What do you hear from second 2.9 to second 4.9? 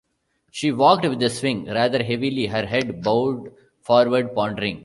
bowed forward, pondering.